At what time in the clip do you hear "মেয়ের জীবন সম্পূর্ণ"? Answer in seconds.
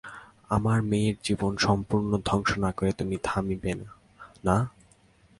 0.81-2.11